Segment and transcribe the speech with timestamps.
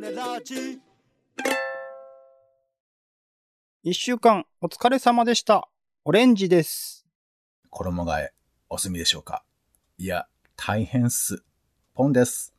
[0.00, 0.78] ネラジ
[3.82, 5.70] 一週間お疲れ様でした。
[6.04, 7.06] オレンジです。
[7.70, 8.32] 衣替え、
[8.68, 9.42] お済みでしょうか？
[9.96, 11.42] いや、大変っす。
[11.94, 12.52] ポンです。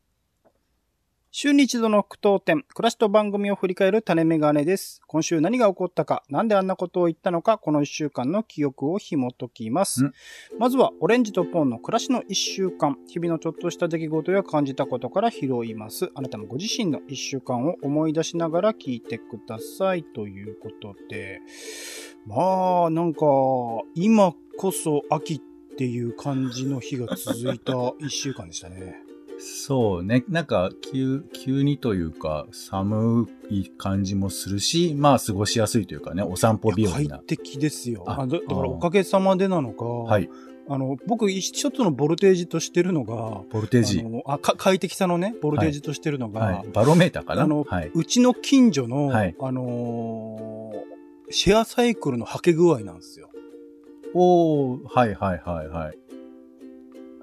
[1.39, 5.01] 週に一度の苦闘点、暮らしと番組を振り返る種メガネです。
[5.05, 10.13] 今週何が起こったか、なんであんなことを言ったのか、この一週間の記憶を紐解きますん。
[10.57, 16.09] まずは、オレンジとポンの暮らしの一週間、日々のちょっとした出来事や感じたことから拾います。
[16.15, 20.03] あなたもご自身の一週間を思い出しながら聞いてください。
[20.03, 21.41] ということで、
[22.25, 23.19] まあ、なんか、
[23.93, 25.41] 今こそ秋っ
[25.77, 29.06] ていう感じの日が続いた一週間でしたね。
[29.39, 30.23] そうね。
[30.29, 37.17] なんか、急、急にというか、寒い感じもするし、まあ、過ごしやすいというかね、お散歩日和な。
[37.17, 38.03] 快適ですよ。
[38.07, 40.29] ああだだからおかげさまでなのか、はい。
[40.69, 44.37] あの僕一つのボルテージとしてるのが、ボルテージあ。
[44.37, 46.67] か快適さのね、ボルテージとしてるのが、はい。
[46.73, 47.43] バロメーターかな？
[47.43, 47.91] あのはい。
[47.93, 50.87] うちの近所の、はいあのー
[51.29, 53.29] シェアサイクルのはけ具合なんですよ。
[54.13, 55.97] おー、はいはいはいはい。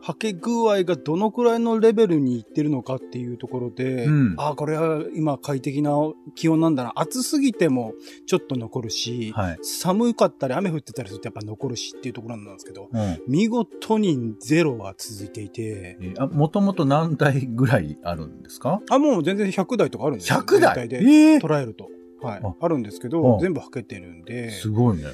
[0.06, 5.92] はけ具合がどのくらいのレベルにいってるのかっていうところで、うんあこれは今快適な
[6.34, 6.92] 気温なんだな。
[6.96, 7.94] 暑すぎても
[8.26, 9.58] ちょっと残るし、はい。
[9.62, 13.00] 寒かったり雨降ってたりするとやっぱ残るしっていうところなんですけど、うん。
[13.00, 18.82] え見事にゼロは続いていて、ーあ、もともと何台ぐらいあるんですか？
[18.90, 20.38] あ、もう全然100台とかあるんですよ。
[20.40, 20.88] 100台？
[20.88, 21.88] でええ捉えると。
[22.20, 22.54] はいあ。
[22.60, 25.04] あるんですけうど、ん全部はけてるんで、すごいね。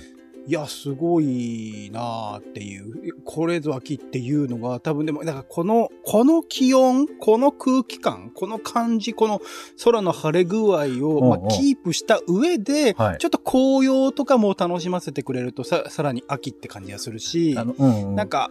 [0.50, 9.40] いや、すごいなーっていう、これぞ秋っていうのが多分でも、だからこの、この気温、この空気感、この感じ、この
[9.84, 18.14] 空の晴れ具合を、まあ、キープした上で、はいちょっと紅葉とかも楽しませてくれるとさ、さらに秋って感じがするし、うん、うん。
[18.16, 18.50] なんか、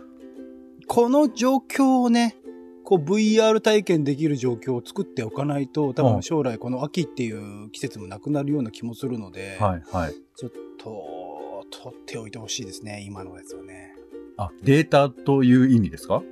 [0.87, 2.37] この状況をね、
[2.85, 10.13] こう VR 体験できる状況を作っておかないと、多うん分将来この秋っていう季節もなくなるような気もするので、はいはい。
[10.37, 11.38] ちょっと、
[11.69, 13.95] 取っておいてほしいですね、今のやつをね。
[14.37, 16.23] あ、データという意味ですか？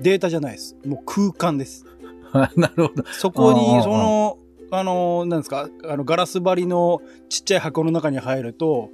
[0.00, 0.76] データじゃないです。
[0.86, 1.84] もう空間です。
[2.56, 3.04] なるほど。
[3.12, 4.38] そこに、その、
[4.70, 8.90] あの、なんですか、あの、ガラス張りのちっちゃい箱の中に入ると、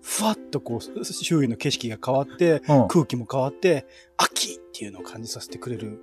[0.00, 2.88] ふわっとこう、周囲の景色が変わって、うん。
[2.88, 3.86] 空気も変わって、
[4.16, 6.00] 秋っていうのを感じさせてくれる、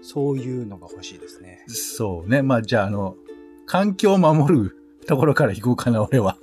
[0.00, 1.64] そういうのが欲しいですね。
[1.66, 2.42] そうね。
[2.42, 3.16] まあ、じゃあ、あの、
[3.66, 4.76] 環境を守る
[5.06, 6.38] ところから行こうかな、俺は。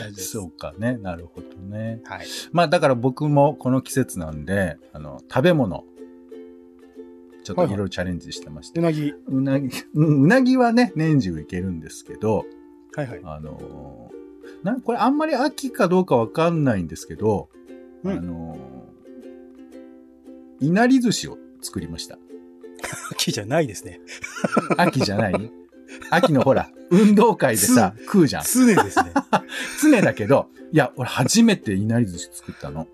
[0.00, 0.30] 大事です。
[0.32, 0.96] そうかね。
[0.98, 2.00] なるほどね。
[2.04, 2.26] はい。
[2.52, 5.84] まあ、だから僕もこの季節なんで、あの、食べ物、
[7.42, 8.80] ちょっといろいろチャレンジしてまして。
[8.80, 9.12] うなぎ。
[9.26, 12.44] うなぎ、うなぎはね、年中いけるんですけど、
[12.96, 13.20] はいはい。
[13.24, 14.14] あのー
[14.62, 17.48] なんこれあんまり秋かどうかわかんないんですけど、
[18.02, 22.18] うんあのーいなり寿司を作りました。
[23.12, 24.00] 秋じゃないですね。
[24.78, 25.50] 秋じゃない？
[26.10, 28.42] 秋のほら、運動会でさ、食うじゃん。
[28.42, 29.10] 常ですね。
[29.30, 29.44] あ
[29.82, 32.88] 常だけど、いや、俺初めていなり寿司作ったの。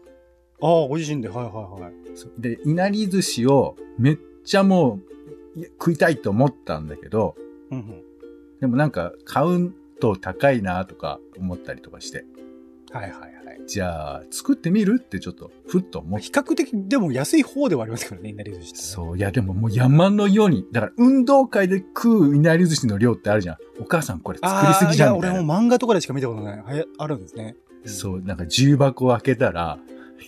[0.62, 1.28] あ、ご自身で。
[1.28, 2.40] はいはいはい。
[2.40, 5.00] で、いなり寿司をめっちゃも
[5.56, 7.36] う食いたいと思ったんだけど、
[7.70, 8.02] うんうん。
[8.60, 12.24] でもなんか買うと高いなとか思ったりとかして、
[12.90, 13.60] はいはいはい。
[13.66, 16.26] じゃあ作ってみるってちょっとふっと思って。
[16.26, 18.82] 比較的でも安い方ではありますからね、いなり寿司って、ね。
[18.82, 23.56] そう、いやでももう山のように、だから運動会で食ういなり寿司の量ってあるじゃん。
[23.80, 25.34] お母さんこれ作りすぎじゃんみたいな。
[25.34, 26.62] いや、俺も漫画とかでしか見たことない。
[26.62, 27.56] はやあるんですね。
[27.84, 29.78] そう、なんか重箱を開けたら、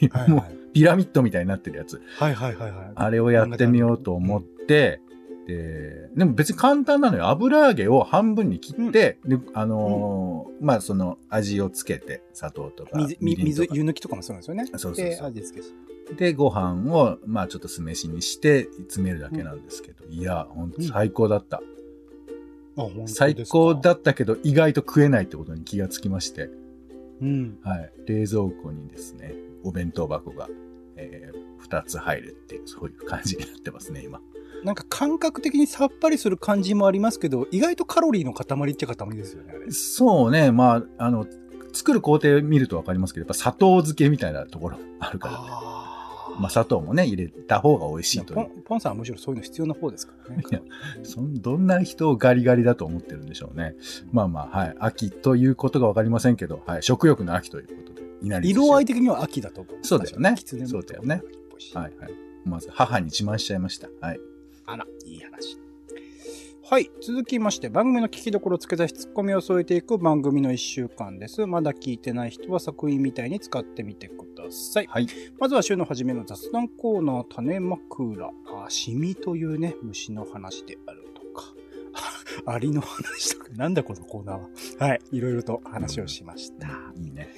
[0.01, 0.57] もうはいはい。
[0.73, 2.01] ピラミッドみたいになってるやつ。
[2.17, 2.93] はいはいはいはい。
[2.95, 5.01] あれをやってみようと思って、
[5.47, 7.29] で、でも別に簡単なのよ。
[7.29, 14.67] 油揚げを半分に切って、で、あのーまあその味をつけて、砂糖とか、水、みみりんと水、か湯抜きとかもそうなんですよね。
[14.67, 15.75] そうそうそうで、味付けし
[16.17, 21.61] で、ご飯を、まあちょっと酢飯にして、詰めるだけなんですけど、いや、ほんと最高だった。
[23.06, 23.93] 最高だ。
[23.93, 26.50] ったけど、意外と食えないってことに気がつきまして、
[27.21, 27.59] うん。
[27.62, 27.93] はい。
[28.06, 30.49] 冷蔵庫にですね、お弁当箱が、
[30.97, 34.20] えー、2つ入るっていう、そういう感じになってますね、今。
[34.64, 39.70] なんか感覚的にさっぱりする感じもありますけど、意外とカロリーの塊っちゃ塊ですよね、あれ。
[39.70, 41.26] そうね、まあ、あの、
[41.73, 45.72] 作る工程見るとわかりますけど、やっぱ砂糖漬けみたいなところあるから、あ
[46.38, 48.62] まあ砂糖もね、入れた方が美味しいという。
[48.64, 50.43] ポンさんはむしろそういうの必要な方ですからね。
[50.50, 50.61] いや
[51.02, 53.75] そんどんな人をガリガリだと思ってるんでしょうね。
[54.12, 54.76] まあまあ、はい。
[54.79, 56.82] 秋ということがわかりませんけど、はい。
[56.82, 59.76] 食欲の秋ということで、色合い的には秋だと思う。
[59.82, 61.23] そうだよねそうだよね
[61.75, 62.12] はいはい。
[62.44, 63.88] まず母に自慢しちゃいました。
[64.00, 64.20] はい。
[64.67, 65.62] あら、いい話。
[66.73, 66.91] はい。
[67.03, 71.47] 続きまして、番組の聞きどころをつけ出し、ツッコミを添えていく番組の一週間です。
[71.47, 74.87] まだ聞いてない人は作品みたいに使ってみてください。
[74.87, 75.07] はい。
[75.39, 78.27] まずは週の初めの雑談コーナー、種枕。
[78.27, 78.31] あ、
[78.71, 81.53] シミというね、虫の話であるとか。
[82.51, 84.89] アリの話とか、なんだこのコーナーは。
[84.89, 85.01] はい。
[85.11, 86.69] いろいろと話をしました。
[86.97, 87.29] いいね。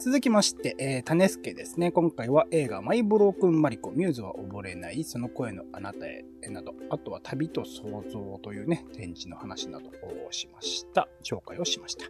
[0.00, 1.92] 続きまして、えー、種助ですね。
[1.92, 11.06] 今回は映画マイブロークンマリコ、ミューズは溺れない、その声のあなたへ、など、あとは旅と創造というね、展示の話などをしました。
[11.22, 12.06] 紹介をしました。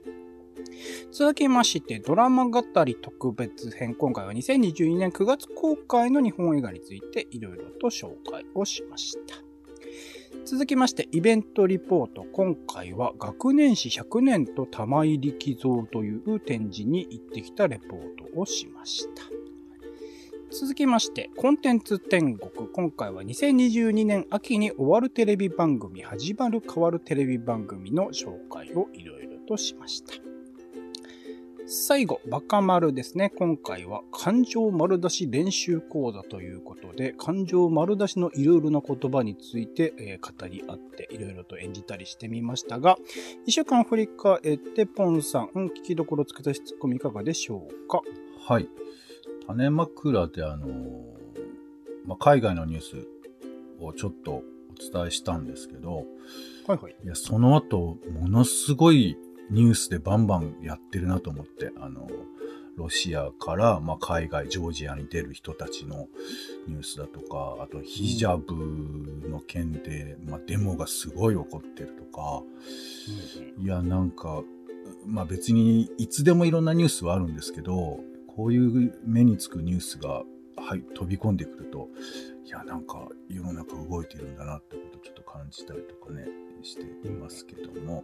[1.10, 3.96] 続きまして、ドラマ語り特別編。
[3.96, 9.49] 今回は2022年9月公開の日本映画についていろいろと紹介をしました。
[10.44, 12.24] 続きまして、イベントリポート。
[12.32, 18.00] 今回は学年史100年と玉入り寄贈という展示に行ってきたレポー
[18.34, 19.22] トをしました。
[20.50, 22.68] 続きまして、コンテンツ天国。
[22.68, 30.29] 今回は2022年秋に終わるテレビ番組、始まる変わるテレビ番組の紹介をいろいろとしました。
[31.66, 33.30] 最後、バカ丸ですね。
[33.36, 42.96] 今回は感情丸出し練習講座ということで、感情丸出しのいろいろな言葉について、えー語り合っていろいろと演じたりしてみましたが、
[43.46, 48.02] 一週間振り返って、ポンさん、うん聞きどころつけた質問いかがでしょうか？
[48.38, 48.68] はい。
[49.46, 50.70] 種枕であのー
[52.06, 53.08] まあ、海外のニュース
[53.80, 54.42] をちょっとお
[54.92, 56.06] 伝えしたんですけど、
[56.66, 56.96] はいはい。
[57.04, 59.16] いや、その後、ものすごい
[59.50, 62.08] ニュースでバンバンやってるなと思って、あの、
[62.76, 66.08] ロシアから、まあ、海外、ジョージアに出る人たちの
[66.66, 72.42] ニュースだとか、あとヒジャブの件で、まあ、デモがすごい起こってるとか、
[73.58, 74.42] いや、なんか、
[75.06, 80.22] まあ別にいつでもいろんなニュースはあるんですけど、こういう目につくニュースが、
[80.56, 81.88] はい、飛び込んでくると、
[82.50, 86.26] いや、なんか世の中動いてるんだなってことをちょっと感じたりとかね、
[86.64, 88.02] していますけども。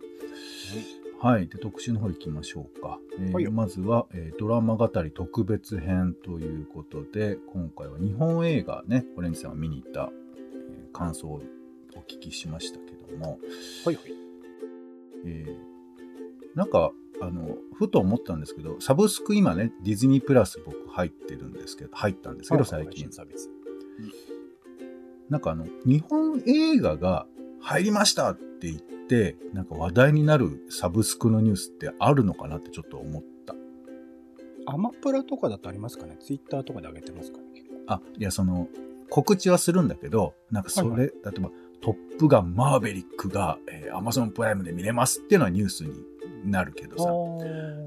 [1.20, 1.48] はい。
[1.48, 3.00] で、特集の方行きましょうか。
[3.18, 11.42] えーはいよまずは、えードラマ語り特別編ということで、今回は日本映画ね、オレンジさんが見に行った、えー感想を
[11.96, 13.40] お聞きしましたけども、
[13.84, 14.04] はいはい。
[15.24, 23.10] えーなんか、あの、ふと思ったんですけど、サブスク今ね、ディズニープラス僕入ってるんですけど、入ったんですけど、最近。
[23.10, 23.50] サービス。
[25.28, 27.26] なんかあの、日本映画が
[27.60, 33.54] 入りましたって言って、なんか話題になるサブスクのニュースってあるのかなってちょっと思った。
[34.66, 36.16] アマプラとかだとありますかね？
[36.20, 37.44] ツイッターとかで上げてますかね
[37.86, 38.68] あ、いや、その、
[39.08, 41.50] 告知はするんだけど、なんかそれ、はい例えば、
[41.80, 45.92] トップガンマーベリックが、えー、Amazon プライムで見れますっていうのはニュースに
[46.50, 47.12] なるけどさ。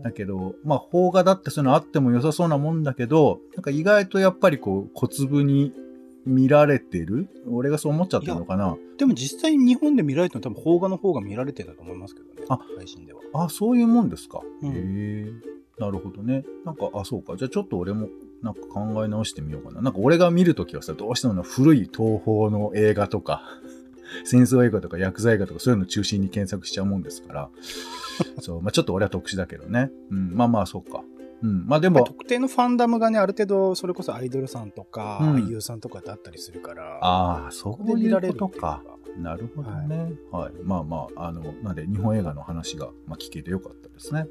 [0.04, 5.74] だけど、まあ、邦画だってそういうのあっても良さそうなもんだけど、なんか意外とやっぱりこう、小粒に
[6.26, 7.28] 見られてる？
[7.48, 8.76] 俺がそう思っちゃってるのかな？
[8.98, 12.44] でも実際に日本で見られてるのは多分邦画の方が見られてたと思いますけどね。
[12.50, 13.22] あ配信では。
[13.34, 14.42] あ、そういうもんですか？
[14.62, 15.32] うんへえ。
[15.80, 16.44] なるほどね。
[16.66, 17.38] なんか、あ、そうか。
[17.38, 18.10] じゃあちょっと俺も、
[18.42, 19.82] なんか考え直してみようかな。
[19.82, 23.44] なんか俺が見るときはさ、どうしてもな古い東宝の映画とか、
[24.26, 27.50] 戦争映画とか薬剤映画とかそういうの中心に検索しちゃうもんですから。
[28.42, 29.90] そう、まあちょっと俺は特殊だけどね。
[30.12, 31.02] うん、まあまあ、そうか。
[31.42, 38.84] うん、まあでも、特定のファンダムがね、ある程度、それこそアイドルさんとか、うん俳優さんとかだったりするから、ああ、そういうで見られることか。
[39.18, 40.14] なるほどね。
[40.32, 40.54] はい。
[40.64, 44.28] まあまあ、あの、なんで日本映画の話が、まあ、聞けてよかったですね。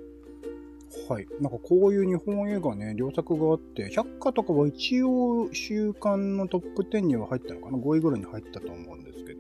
[1.08, 1.26] はい。
[1.40, 9.38] なんかこういう日本映画ね、良作があって、百花とかは一応週間のトップ10には入ったのかな ?5 位ぐらいに入ったと思うんですけど、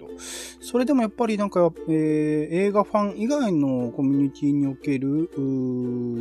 [0.70, 5.30] それでもやっぱりなんか、えー映画ファン以外のコミュニティにおける、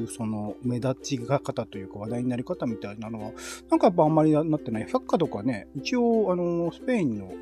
[0.10, 3.32] その目立ち方というか話題になり方みたいなのは、
[3.70, 4.86] なんかやっぱあんまりなってない。
[4.86, 7.34] 百花とかね、一応、あの、スペインの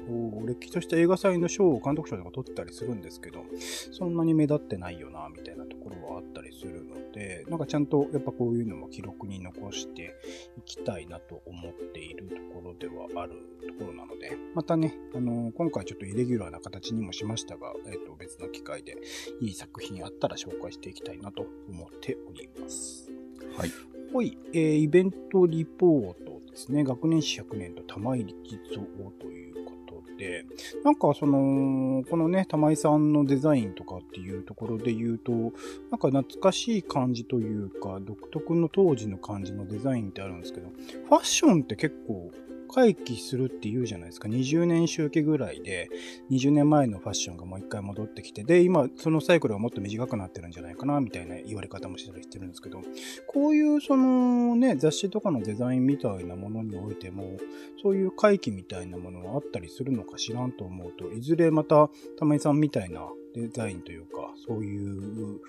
[0.48, 3.44] 歴史とした映画祭の賞を監督賞とか取ってたりするんですけど、
[3.92, 10.16] そんなに目立ってないよな、みたいなところはあったりするので、なんかちゃんとやっぱこういうのも記録に残して
[10.58, 13.34] いきたいなと思っているところではある
[13.68, 18.98] ところなので、またね、あの今回ちょっとイレギュラーな形にもしましたが、えっ、と、別の機会で
[19.42, 23.12] いい作品あったら紹介していきたいなと思っております。
[23.58, 23.72] はい。
[24.14, 26.84] はい、えーイベントリポートですね。
[26.84, 28.82] 学年史100年と玉入り寄贈
[29.20, 30.46] ということで、
[30.86, 35.52] なんかその、このね、玉井さんのデザインとかっていうところで言うと、なん
[36.00, 42.32] か懐かしい感じというか、独特の当時の感じのデザインってあるんですけど、ファッションって結構
[42.68, 44.28] 回帰するって言うじゃないですか。
[44.28, 45.90] 20年周期ぐらいで、
[46.32, 52.82] 20年前のファッションがもう一回戻ってきて、で、今、そのサイクルがもっと短くなってるんじゃないかな、みたいな言われ方もしてたりしてるんですけど、
[53.28, 57.38] こういうそのね、雑誌とかのデザインみたいなものにおいても、
[57.82, 65.42] そういう回帰みたいなものがあったりするのか知らんと思うと、いずれまた、玉井さんみたいなデザインというか、そういう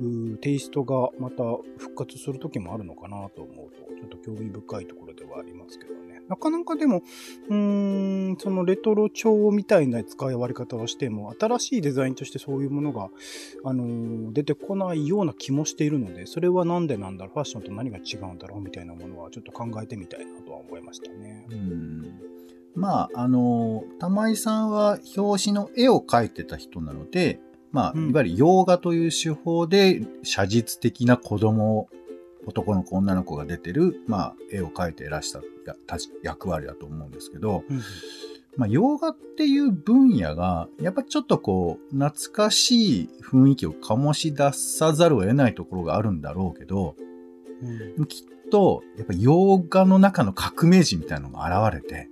[0.00, 1.44] うテイストがまた
[1.76, 6.13] 復活する時もあるのかなと思うと、ちょっと興味深いところではありますけどね。
[6.28, 7.02] なかなかでも、
[7.48, 13.10] うーん、そのレトロ調みたいな使い割り方をしても、新しいデザインとしてそういうものが、
[13.64, 21.46] あのー出てこないような気もしているので、それはなんでなんだろう、ファッションと何が違うんだろうみたいなものはちょっと考えてみたいなとは思いましたね。
[21.50, 22.34] うん
[22.74, 27.38] まあ、あの、玉井さんは表紙の絵を描いてた人なので、
[27.70, 31.88] まあ、うんいわゆる洋画という手法で写実的な子供、
[32.46, 35.40] 男の子、女の子が出てる、まあ、絵を描いていらした
[36.22, 37.82] 役割だと思うんですけど、うん
[38.56, 46.94] まあ、洋画っていう分野が、やっぱちょっとこう、懐かしい雰囲気を醸し出さざるを得ないところがあるんだろうけど、
[47.96, 48.06] うん。
[48.06, 52.08] きっと、やっぱ洋画の中の革命児みたいなのが現れて、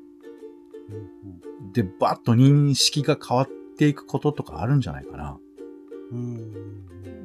[1.73, 3.49] で、バッと認識が変わっ
[3.79, 5.39] ていくこととかあるんじゃないかな。
[6.13, 6.73] うん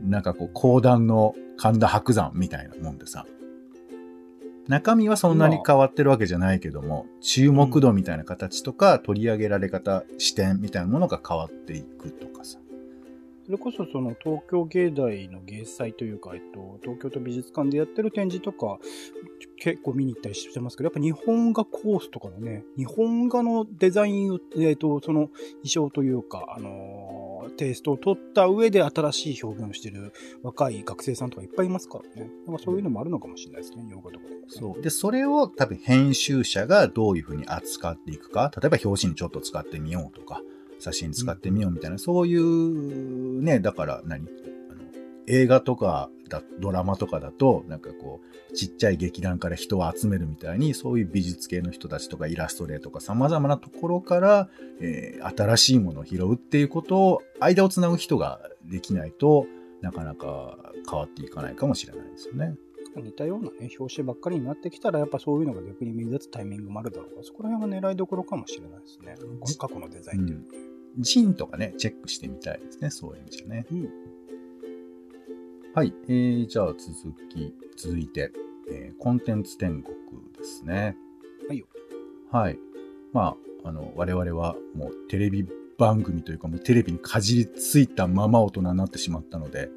[0.10, 3.25] なんかこう、講談の神田伯山みたいなもんでさ。
[4.67, 12.60] 中身はそんなに変わってるわけじゃないけども、注目度みたいな形とか、取り上げられ方、視点みたいなものが変わっていくとかさ。
[13.46, 18.77] それこそその東京芸大の芸祭というか、えっと、東京都美術館でやってる展示とか、
[19.58, 27.16] 結構見に行ったりしてますけど、やっぱ日本画コースとかのね、日本画のデザインを、えっと、その衣装というか、あのー
[27.58, 32.32] テイストを取った上で新しい表現をしてる若い学生さんとかいっぱいいますからね。
[32.46, 34.36] なんかそういうのもあるのかもしれないですね、洋画とかで。
[34.48, 34.82] そう。
[34.82, 40.42] で、それを多分編集者がどういうふうに扱っていくか、例えば表紙にちょっと使ってみようとか、
[40.80, 44.28] 写真使ってみようみたいな、そういう、ね、だから何？
[44.70, 44.84] あの
[45.26, 54.50] 映画とかだ、ドラマとかだと、なんかこう、ちっちゃい劇団から人を集めるみたいに、そういう美術系の人たちとかイラストレーとか様々なところから、
[54.81, 59.48] えー新しいものを拾うっていうことを、間をつなぐ人ができないと
[59.81, 60.57] なかなか
[60.89, 62.55] 変わっていかないかもしれないですよね。
[62.96, 69.15] 似たようなね、表紙ばっかりになってきたら、やっぱそういうのが逆に目立つタイミングもあるだろうから、そこら辺が狙いどころかもしれないですね。
[69.57, 70.60] 過去のデザインっていうのはね。
[71.00, 72.89] ジンとかね、チェックしてみたいですね。
[72.89, 73.67] そういう意味じゃね。
[73.72, 73.89] うん。
[75.77, 75.93] はい。
[76.07, 78.31] えー、じゃあ続き、続いて、
[78.67, 79.96] えーコンテンツ天国
[80.36, 80.98] ですね。
[81.48, 81.67] はいよ。
[82.31, 82.57] はい。
[83.13, 85.46] まあ、あの、我々はもうテレビ
[85.77, 89.69] 番組というか、もうテレビにかじりついたまま大人になってしまったので、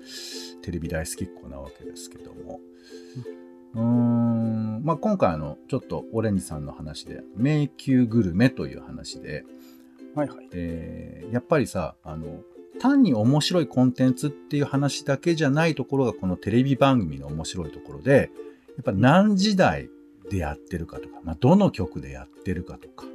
[0.62, 2.60] テレビ大好きっ子なわけですけども。
[3.74, 9.44] うーん、まあ今回あの、ちょっとオレンジさんの話で、迷宮グルメという話で、
[10.14, 10.48] はいはい。
[10.48, 12.40] で、やっぱりさ、あの、
[12.80, 18.30] 単に面白いコンテンツっていう話だけじゃないところがこのテレビ番組の面白いところで、
[18.76, 19.90] やっぱ何時代
[20.30, 23.06] でやってるかとか、まあ、どの曲でやってるかとか。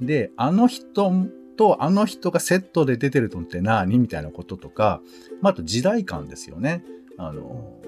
[0.00, 1.12] で、あの人
[1.56, 5.00] とあの人がセットで出てるのって何みたいなこととか、
[5.42, 6.82] まあ、あと時代感ですよね。
[7.18, 7.80] あの、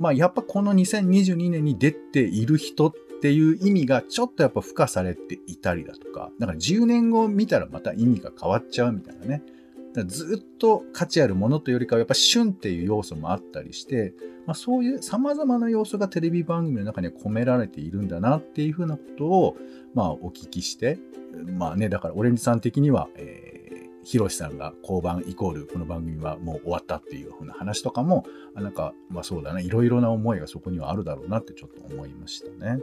[0.00, 9.42] まあ、やっぱこの2022年に出ている人っていう意味がちょっとやっぱ付加されていたりだとか、だから10年後見たらまた意味が変わっちゃうみたいなね。
[10.04, 14.14] ずっと価値あるものというよりかはやっぱ旬っていう要素もあったりして、
[14.46, 19.56] まあ、そういう様々な要素がテレビ番組の中には込められているんだなっていうふうなことを、
[19.94, 20.98] まあお聞きして、
[21.44, 28.24] まあね、だからオレンジさん的には、えー、ヒロシさんが交番イコールこの番組はもう終わったっていうふうな話とかも、
[28.54, 32.80] あなんか、まあそうだね、いろいろな思いがそこにはあるだろうなってちょっと思いましたね。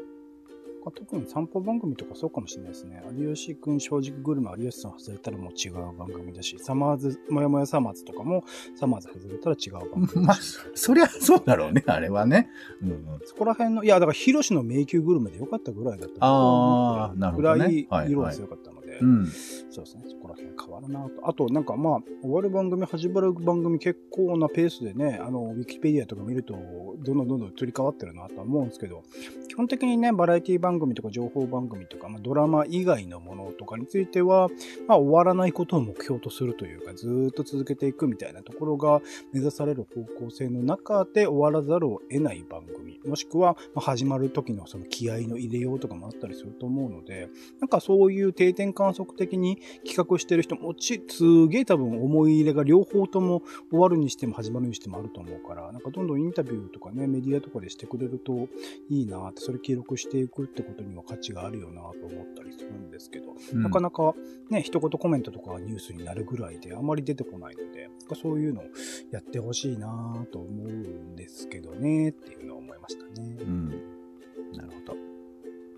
[0.91, 3.01] 特に散歩番組とかそうかもしれないですね。
[3.15, 8.43] 有吉くん正直グルメ有吉さん外れたらもう違う番組だし、サマーズ、もやもやサマーズとかも
[8.75, 10.39] サマーズ外れたら違う番組 まあ
[10.73, 12.49] そりゃそうだろうね、あれはね。
[12.81, 13.05] うんうん。
[13.25, 17.57] そこら辺の、いや、だから、ヒロシの迷宮グルメでよかったぐらいだったあーなるほどね。
[17.57, 17.87] ぐらい。
[17.89, 19.25] はい色が強かったので、うん。
[19.25, 21.29] そうですね、そこら辺変わるなと。
[21.29, 26.55] あと、なんかまあ、終わる番組、始まる番組、結構なペースでね、あの、ウィキペディアとか見ると、
[27.03, 29.03] どんどんどんどん移り変わってるなとは思うんですけど、
[29.47, 34.49] 基本的にね、バラエティ番組とか情報番組とか、まあ、ドラマ以外のものとかについては、
[34.87, 58.49] まあ、終わらないことを目標とするというか、ずーっと続けていくみたいなところが目指される方向性の中で終わらざるを得ない番組、もしくは、まあ始まる時のその気合の入れようとかもあったりすると思うので、なんかそういう定点観測的に企画してる人もち、すげえ多分思い入れが両方とも終わるにしても始まるにしてもあると思うから、なんかどんどんインタビューとかね、メディアとかでしてくれると
[58.89, 64.13] いいなって、それ記録していくってことには価値があるよなと思ったりするんですけど、うんなかなか
[64.49, 68.63] ね、一言コメントとかがニュースになるぐらいであまり出てこないので、なんかそういうのを
[69.11, 73.37] やってほしいなと思うんですけどね、っていうのを思いましたね。
[73.39, 73.92] うん。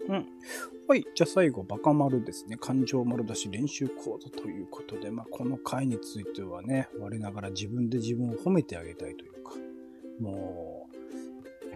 [0.07, 0.25] うん。
[0.87, 1.05] はい。
[1.15, 2.57] じゃあ最後、バカ丸ですね。
[2.57, 9.53] 感情丸出し練習講座ということで、まあ、この回についてはね、我ながら自分で自分を褒めてあげたいというか、
[10.19, 10.95] もう、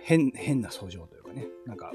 [0.01, 1.91] 変、変な相乗というかね、なんか、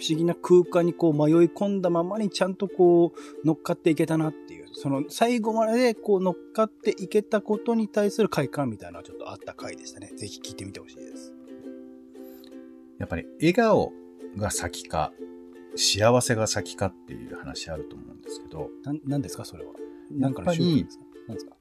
[0.00, 10.10] 不思議な空間にこう迷い込んだままにちゃんとこう乗っかっていけたなっていう、その最後までこう乗っかっていけたことに対する快感みたいなのはちょっとあった回でしたね。
[10.16, 11.34] ぜひ聞いてみてほしいです。
[12.98, 13.92] やっぱり笑顔
[14.38, 15.12] が先か、
[15.76, 18.70] 幸せが先かっていう話あると思うんですけど。
[18.84, 19.44] な、なんですか？
[19.44, 19.72] それは。
[20.10, 21.04] なんかの宗教ですか？
[21.28, 21.56] なんですか？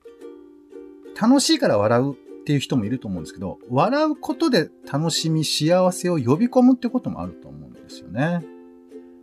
[1.27, 8.45] 楽しいから笑うっていう人もいると思うんですけど、笑うことで楽しみ、幸せを呼び込むってこともあると思うんですよね。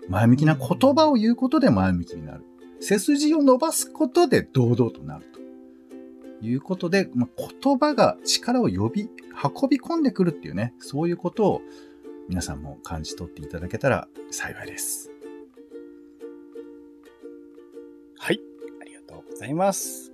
[0.09, 2.45] 前向きな言葉を言うことで前向きになる。
[2.79, 5.41] 背筋を伸ばすことで堂々となると
[6.47, 9.09] いうことで、まあ、言葉が力を呼び、
[9.43, 11.63] 運び込んでくるっていうね、そういうことを
[12.29, 15.11] 皆さんも感じ取っていただけたら幸いです。
[18.19, 18.41] はい。
[18.81, 20.13] ありがとうございます。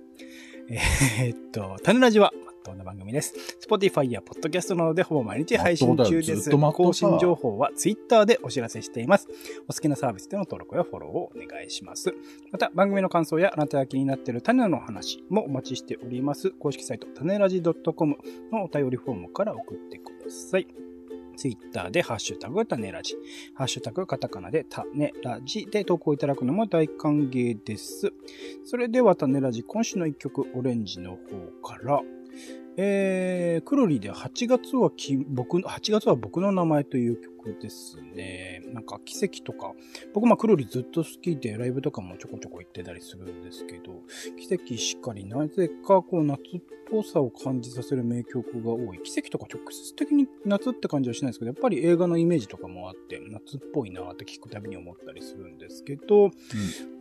[0.69, 2.31] えー、っと、タネラジは
[2.63, 3.33] 当な番組です。
[3.67, 6.49] Spotify や Podcast などでほぼ毎日配信中です。
[6.49, 9.27] 更新情報は Twitter でお知らせしています。
[9.67, 12.13] お好きなサービスでの登録やフォローをお願いします。
[12.51, 16.51] また、番組の感想やあなたが気になっている種の話もお待ちしております。
[16.51, 18.17] 公式サイト、種ラジ .com
[18.51, 20.82] のお便りフォームから送ってください。
[21.35, 23.15] ツイッターでハッシュタグタネラジ、
[23.53, 28.13] ハッシュタグカタカナでタネラジで投稿いただくのも大歓迎です。
[28.63, 31.17] それではタネラジ、今週の一曲、オレンジの方
[31.61, 32.01] から、
[32.77, 34.91] えー、クロリで8月は、
[35.27, 38.61] 僕、8月は僕の名前という曲ですね。
[38.73, 39.73] なんか奇跡とか、
[40.13, 44.01] 僕まあクロリずっと好きでライブとかもちょこちょこ行ってたりするんですけど、
[44.39, 48.99] 奇跡しっかりなぜかこう夏っぽさを感じさせる名曲が多い。
[49.03, 56.31] 奇跡とか直接的に夏って感じはしないですけど、やっぱり映画のイメージとかもあって、夏っぽいなって聞くたびに思ったりするんですけど、うん、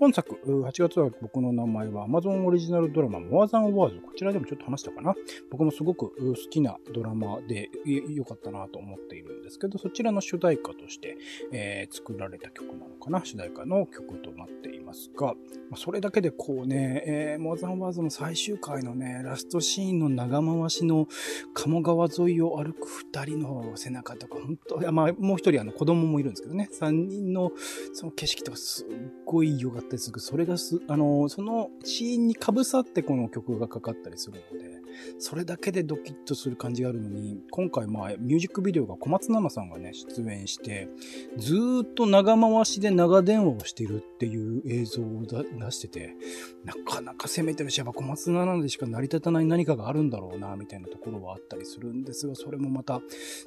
[0.00, 4.00] 本作、8月は僕の名前は Amazon オリジナルドラマ More Than Words。
[4.02, 5.14] こちらでもちょっと話したかな。
[5.50, 7.70] 僕もすごく好きなドラマで
[8.08, 11.16] 良かったなと思っているんですけど、そちらの主題歌として、
[11.52, 15.34] えー、作られた曲なのかな主題歌の曲となっていますが、
[15.76, 21.08] それだけでこうね、えー、モーザンワーズの最終回のね、ラストシーンの長回しの
[21.54, 27.52] 鴨川沿いを歩く二人の背中とか、本当まあ、もう一人あの子供もいるんですけどね、三人の
[27.92, 28.88] その景色とかすっ
[29.24, 30.12] ごい良かったです。
[30.18, 34.81] それがす、あの、そのシーンに被さってこの曲がかかったりするので、
[35.18, 40.88] それだけでドキッとする感じがあるのに、今回まあミュージックビデオが小松菜奈さんがね、出演して、
[41.36, 46.16] ずっと長回しで長電話をしているっていう映像を出してて、
[46.64, 53.00] なかなか攻めてるし、やっぱ小松菜奈でしか成り立たない何かがあるんだろうな、みたいなところはあったりするんですが、それもまた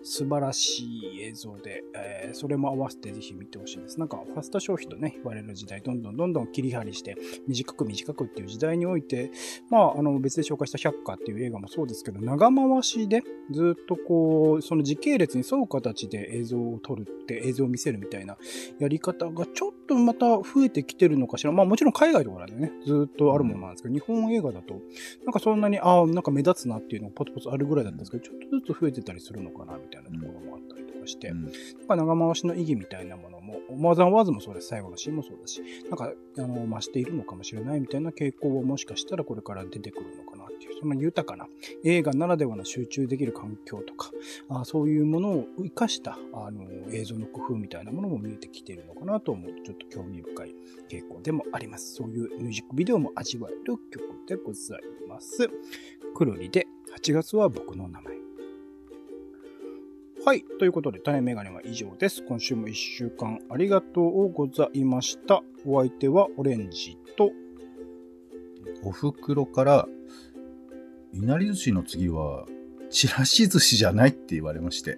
[0.04, 4.00] 素晴らしい映像で、えー、それも合わせてぜひ見てほしいです。
[4.00, 7.16] なんかファスト消費とね、言われる時代、どんどんどんどん切り張りして、
[7.48, 9.32] 短く短くっていう時代において、
[9.70, 13.22] まあ、あの別で紹介した百科っていういう映画もそうですけど、長回しで
[13.52, 18.38] ずっとこう、その時系列に沿う形で映像を撮るって映像を見せるみたいな
[18.80, 21.52] やり方がちょっとまた増えてきてるのかしら。
[21.52, 24.82] まあもちろん海外とかでね、ずっとあるものなんですけど、日本映画だと、
[25.26, 31.52] なんかそんなに、ああ、なんか目立つなっていうのがポツポツあるぐらいだったんですけど、ちょっとずつ増えてたりするのかなみたいなところもあったりとかして、うん、
[31.88, 34.68] 長回しの意義みたいなものも、マーザンワーズもそうです。
[34.68, 40.45] 最後のシーンもそうだし、なんか、あの、増しているのかもしれないみたいな傾向はもしかしたらこれから出てくるのかな
[40.80, 41.48] その豊かな
[41.84, 44.12] 映画ならではの集中できる環境とか、
[44.50, 50.56] あそういうものを活かしたあの映像の工夫みたいなものも見えてきているのかなと思うと、ちょっと興味深い
[50.90, 51.96] 傾向でもあります。
[51.96, 55.50] そういうミュージックビデオも味わえる曲でございます。
[56.16, 58.16] くるりで8月は僕の名前。
[60.26, 60.44] はい。
[60.58, 62.24] ということで、種メガネは以上です。
[62.24, 65.44] 今週も1週間ありがとうございました。
[65.68, 67.32] お相手はオレンジと、
[68.84, 69.88] お袋から、
[71.16, 72.46] いなり寿司の次は、
[72.90, 74.98] ちらし寿司じゃないって言われまして、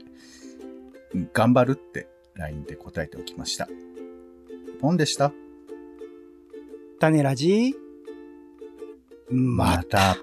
[1.32, 3.70] 頑張るって LINE で答えておきました。
[4.82, 5.32] ポンでした。
[7.00, 7.76] 種ラジ
[9.30, 10.18] また。